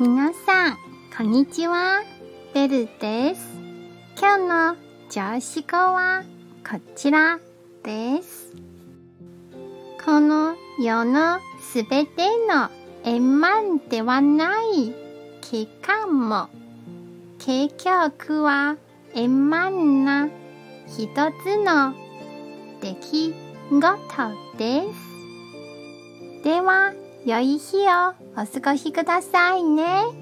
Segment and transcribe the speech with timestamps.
[0.00, 0.78] 皆さん、
[1.16, 2.02] こんにちは。
[2.54, 3.46] ベルです。
[4.18, 4.76] 今日の
[5.10, 6.24] 常識語は
[6.68, 7.38] こちら
[7.84, 8.54] です。
[10.02, 12.70] この世のすべての
[13.04, 14.94] 円満ではない
[15.42, 16.48] 期間も
[17.38, 18.78] 結局は
[19.14, 20.28] 円満な
[20.86, 21.06] 一
[21.44, 21.92] つの
[22.80, 23.34] 出来
[23.70, 24.82] 事で
[26.40, 26.44] す。
[26.44, 26.92] では、
[27.24, 30.21] 良い日をお過ごしくださいね。